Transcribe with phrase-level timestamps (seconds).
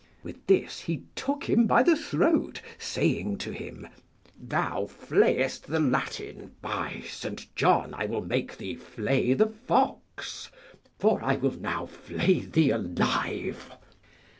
[0.23, 3.87] With this he took him by the throat, saying to him,
[4.35, 7.45] Thou flayest the Latin; by St.
[7.55, 10.49] John, I will make thee flay the fox,
[10.97, 13.69] for I will now flay thee alive.